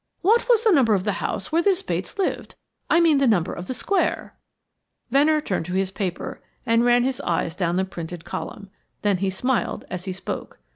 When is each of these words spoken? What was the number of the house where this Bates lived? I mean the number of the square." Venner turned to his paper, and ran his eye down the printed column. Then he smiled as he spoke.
What 0.23 0.49
was 0.49 0.63
the 0.63 0.71
number 0.71 0.95
of 0.95 1.03
the 1.03 1.11
house 1.21 1.51
where 1.51 1.61
this 1.61 1.83
Bates 1.83 2.17
lived? 2.17 2.55
I 2.89 2.99
mean 2.99 3.19
the 3.19 3.27
number 3.27 3.53
of 3.53 3.67
the 3.67 3.75
square." 3.75 4.35
Venner 5.11 5.39
turned 5.41 5.67
to 5.67 5.73
his 5.73 5.91
paper, 5.91 6.41
and 6.65 6.83
ran 6.83 7.03
his 7.03 7.21
eye 7.21 7.49
down 7.49 7.75
the 7.75 7.85
printed 7.85 8.25
column. 8.25 8.71
Then 9.03 9.17
he 9.17 9.29
smiled 9.29 9.85
as 9.91 10.05
he 10.05 10.11
spoke. 10.11 10.57